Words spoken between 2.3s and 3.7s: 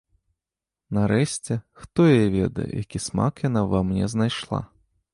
ведае, які смак яна